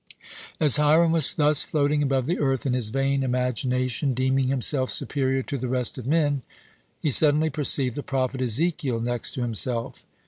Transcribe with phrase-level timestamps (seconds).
[0.59, 5.43] As Hiram was thus floating above the earth, in his vain imagination deeming himself superior
[5.43, 6.41] to the rest of men,
[6.99, 10.07] he suddenly perceived the prophet Ezekiel next to himself.